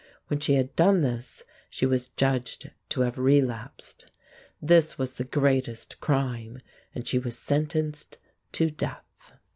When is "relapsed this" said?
3.19-4.97